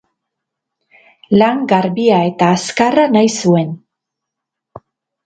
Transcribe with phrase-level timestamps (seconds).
[1.41, 3.69] Lan garbia eta azkarra nahi zuen.